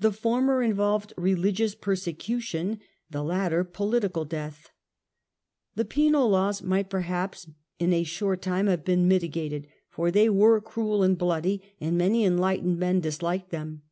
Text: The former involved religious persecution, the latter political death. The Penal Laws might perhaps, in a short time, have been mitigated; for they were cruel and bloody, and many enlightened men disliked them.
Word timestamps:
The 0.00 0.10
former 0.10 0.62
involved 0.64 1.12
religious 1.16 1.76
persecution, 1.76 2.80
the 3.10 3.22
latter 3.22 3.62
political 3.62 4.24
death. 4.24 4.68
The 5.76 5.84
Penal 5.84 6.28
Laws 6.28 6.60
might 6.60 6.90
perhaps, 6.90 7.48
in 7.78 7.92
a 7.92 8.02
short 8.02 8.42
time, 8.42 8.66
have 8.66 8.84
been 8.84 9.06
mitigated; 9.06 9.68
for 9.88 10.10
they 10.10 10.28
were 10.28 10.60
cruel 10.60 11.04
and 11.04 11.16
bloody, 11.16 11.62
and 11.80 11.96
many 11.96 12.24
enlightened 12.24 12.80
men 12.80 12.98
disliked 12.98 13.50
them. 13.50 13.82